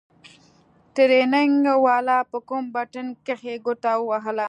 ټرېننگ 0.95 1.59
والا 1.85 2.17
په 2.31 2.37
کوم 2.47 2.63
بټن 2.75 3.07
کښې 3.25 3.55
گوته 3.65 3.91
ووهله. 3.97 4.39